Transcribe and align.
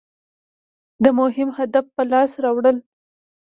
د 1.03 1.05
مهم 1.19 1.49
هدف 1.57 1.85
په 1.95 2.03
لاس 2.11 2.31
راوړل. 2.43 2.77